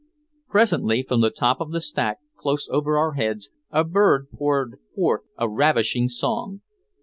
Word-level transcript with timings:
Presently, 0.49 1.03
from 1.03 1.21
the 1.21 1.29
top 1.29 1.61
of 1.61 1.71
the 1.71 1.79
stack 1.79 2.17
close 2.35 2.67
over 2.71 2.97
our 2.97 3.11
heads, 3.13 3.51
a 3.69 3.83
bird 3.83 4.29
poured 4.33 4.79
forth 4.95 5.21
a 5.37 5.47
ravishing 5.47 6.07
song. 6.07 6.61